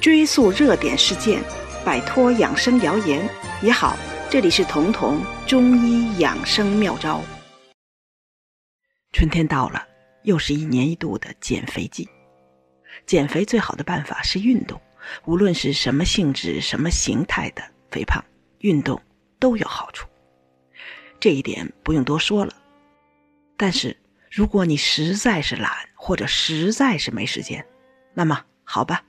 [0.00, 1.42] 追溯热点事件，
[1.84, 3.28] 摆脱养生谣言
[3.62, 3.96] 也好。
[4.28, 7.22] 这里是彤彤中医养生妙招。
[9.12, 9.86] 春天到了，
[10.24, 12.08] 又是一年一度的减肥季。
[13.06, 14.80] 减肥最好的办法是运动，
[15.24, 18.22] 无论是什么性质、什么形态的肥胖，
[18.58, 19.00] 运动
[19.38, 20.06] 都有好处。
[21.18, 22.54] 这一点不用多说了。
[23.56, 23.96] 但是，
[24.30, 27.64] 如果你实在是懒，或者实在是没时间，
[28.12, 29.02] 那么好吧，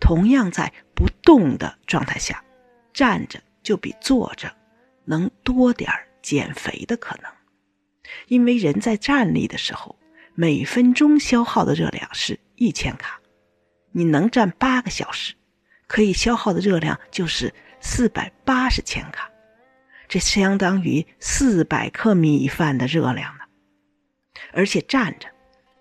[0.00, 2.44] 同样在不动的状态下，
[2.92, 4.54] 站着就比坐着
[5.04, 5.90] 能多点
[6.20, 7.30] 减肥的可能。
[8.28, 9.98] 因为人在站立的时候，
[10.34, 13.20] 每分钟消耗的热量是一千卡，
[13.92, 15.34] 你能站八个小时，
[15.86, 19.30] 可以消耗的热量就是四百八十千卡，
[20.08, 23.44] 这相当于四百克米饭的热量呢。
[24.52, 25.28] 而且站着，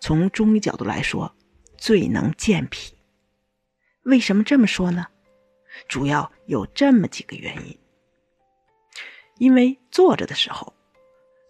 [0.00, 1.34] 从中医角度来说，
[1.78, 2.97] 最能健脾。
[4.08, 5.06] 为什么这么说呢？
[5.86, 7.78] 主要有这么几个原因。
[9.36, 10.72] 因为坐着的时候，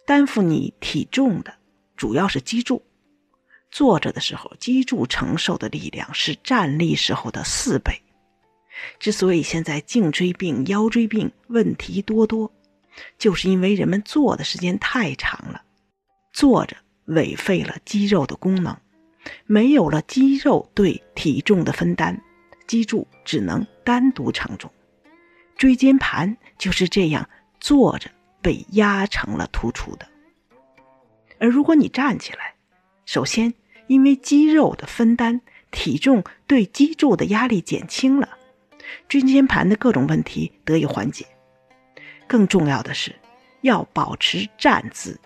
[0.05, 1.53] 担负你体重的
[1.95, 2.83] 主要是脊柱，
[3.71, 7.93] 坐着的时候，脊柱承受的力量是站立时候的四倍。
[8.99, 12.51] 之所以现在颈椎病、腰椎病问题多多，
[13.17, 15.63] 就是因为人们坐的时间太长了，
[16.33, 16.75] 坐着。
[17.05, 18.77] 违废了肌肉的功能，
[19.47, 22.21] 没有了肌肉对体重的分担，
[22.69, 24.69] 脊柱只能单独承重，
[25.57, 27.27] 椎间盘就是这样
[27.59, 28.11] 坐着
[28.43, 30.07] 被压成了突出的。
[31.39, 32.53] 而如果你站起来，
[33.05, 33.51] 首先
[33.87, 38.29] 因为肌肉的分担，体重对脊柱的压力减轻了，
[39.07, 41.25] 椎间盘的各种问题得以缓解。
[42.27, 43.15] 更重要的是，
[43.61, 45.19] 要保持站姿。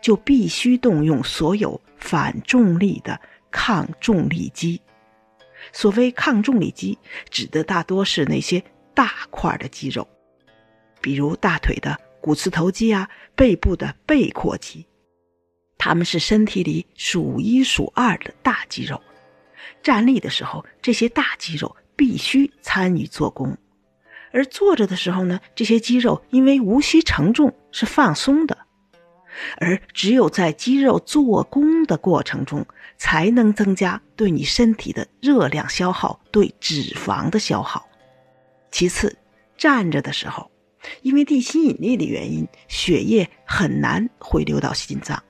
[0.00, 3.20] 就必须动用所有反重力的
[3.52, 4.82] 抗重力肌。
[5.72, 6.98] 所谓抗重力肌，
[7.30, 8.62] 指的大多是那些
[8.94, 10.06] 大块的肌肉，
[11.00, 14.86] 比如大腿的股四头肌啊，背部的背阔肌，
[15.78, 19.00] 它们是身体里数一数二的大肌肉。
[19.82, 23.56] 站立的时候，这些大肌肉必须参与做功；
[24.32, 28.58] 而坐着的时候呢，这些肌肉因为无需承重，是放松的。
[29.58, 32.66] 而只有在肌肉做功的过程中，
[32.96, 37.86] 才能增加对你身体的热量消耗，对脂肪的消耗。
[38.70, 39.16] 其次，
[39.56, 40.50] 站着的时候，
[41.02, 45.22] 因为地心引力的原因，血液很难回流到心脏，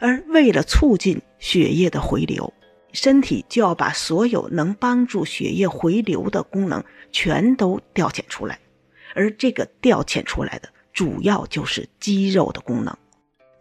[0.00, 2.52] 而为了促进血液的回流，
[2.92, 6.82] 身体就要把所有能帮助血液回流的功能
[7.12, 8.58] 全都调遣出来，
[9.14, 12.96] 而这个调遣出来的主要就是肌肉的功能。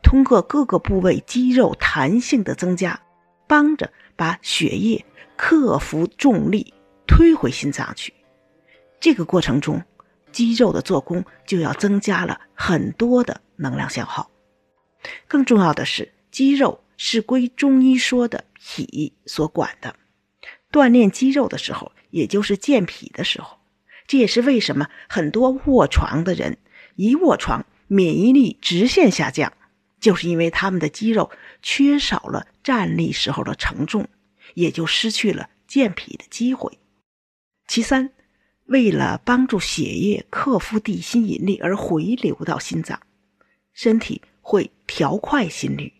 [0.05, 3.01] 通过各个部位肌肉弹性的增加，
[3.47, 5.03] 帮着把血液
[5.35, 6.75] 克服重力
[7.07, 8.13] 推回心脏去。
[8.99, 9.83] 这个过程中，
[10.31, 14.29] 肌肉的做工就要增加了很多的能量消耗。
[15.27, 19.95] 更重要的是，肌肉是归中医说的脾所管的。
[20.71, 23.57] 锻炼肌肉的时候，也就是健脾的时候。
[24.05, 26.59] 这也是为什么很多卧床的人
[26.95, 29.51] 一卧床，免疫力直线下降。
[29.99, 34.07] 就是因为他们的肌肉缺少了站立时候的承重，
[34.53, 36.77] 也就失去了健脾的机会。
[37.67, 38.11] 其三，
[38.65, 42.99] 为了帮助血液克服地心引力而回流到心脏，
[43.73, 45.93] 身体会调快心率。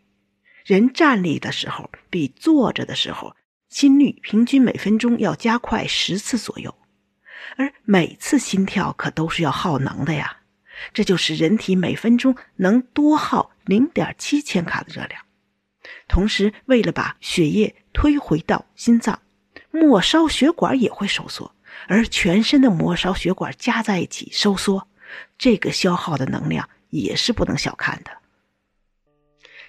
[0.64, 3.36] 人站立的时候比坐着的时候
[3.70, 6.74] 心率平均每分钟要加快十次左右，
[7.58, 10.38] 而每次心跳可都是要耗能的呀。
[10.94, 15.22] 这就是人体每分钟能多耗零点七千卡的热量。
[16.08, 19.22] 同时，为了把血液推回到心脏，
[19.72, 21.56] 末梢血管也会收缩，
[21.88, 24.88] 而全身的末梢血管加在一起收缩，
[25.38, 28.12] 这个消耗的能量也是不能小看的。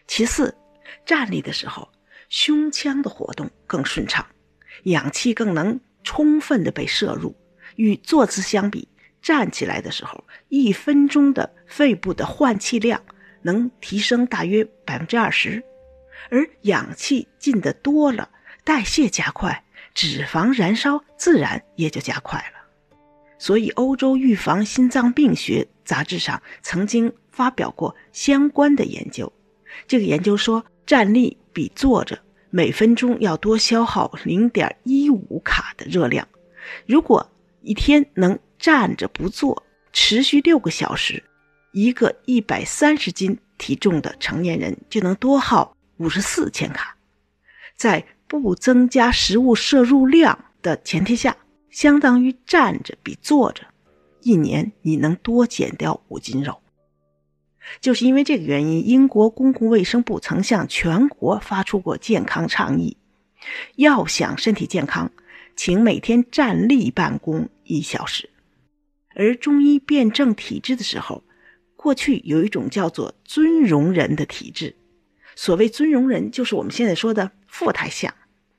[0.07, 0.57] 其次，
[1.05, 1.91] 站立的时候，
[2.29, 4.27] 胸腔的活动更顺畅，
[4.85, 7.35] 氧气更能充分的被摄入，
[7.77, 8.89] 与坐姿相比。
[9.21, 13.03] 站起来的时候，一分钟的肺部的换气量
[13.47, 15.63] 能提升大约百分之二十，
[16.31, 18.29] 而氧气进的多了，
[18.65, 19.65] 代谢加快，
[19.95, 22.67] 脂肪燃烧自然也就加快了。
[23.39, 29.33] 所以，欧洲预防心脏病学杂志上曾经发表过相关的研究。
[29.87, 32.19] 这个研究说，站立比坐着
[32.51, 36.27] 每分钟要多消耗零点一五卡的热量。
[36.85, 37.31] 如果
[37.63, 39.63] 一天能站着不坐，
[39.93, 41.23] 持续六个小时，
[41.77, 46.97] 一个一百三十斤体重的成年人就能多耗五十四千卡。
[47.77, 51.37] 在不增加食物摄入量的前提下，
[51.69, 53.67] 相当于站着比坐着，
[54.23, 56.63] 一年你能多减掉五斤肉。
[57.83, 62.97] 就是因为这个原因，英国公共卫生部曾向全国发出过健康倡议：
[63.75, 65.13] 要想身体健康，
[65.55, 68.31] 请每天站立办公一小时。
[69.15, 71.23] 而中医辨证体质的时候，
[71.77, 74.75] 过去有一种叫做尊容人的体质。
[75.35, 78.13] 所谓尊容人，就是我们现在说的富态相。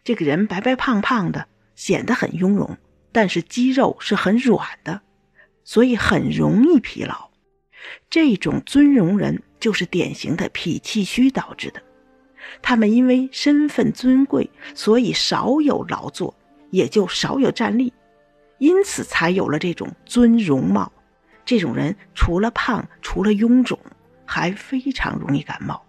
[0.03, 2.77] 这个人白白胖胖的，显得很雍容，
[3.11, 5.01] 但是肌肉是很软的，
[5.63, 7.31] 所以很容易疲劳。
[8.09, 11.81] 这种尊容人就是典型的脾气虚导致的。
[12.61, 16.33] 他们因为身份尊贵，所以少有劳作，
[16.69, 17.91] 也就少有站立。
[18.59, 20.91] 因此才有了这种尊容貌，
[21.47, 23.79] 这种人除了胖，除了臃肿，
[24.25, 25.81] 还非常容易感冒，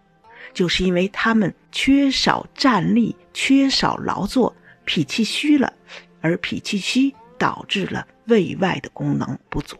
[0.55, 5.73] 就是因为他们缺少站立，缺少劳作，脾气虚了，
[6.21, 9.77] 而脾气虚导致了胃外的功能不足。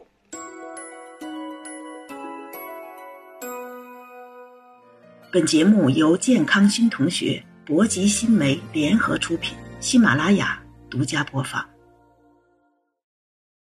[5.31, 10.61] 本节目由健康新同学、博吉新媒联合出品，喜马拉雅
[10.91, 11.65] 独家播放。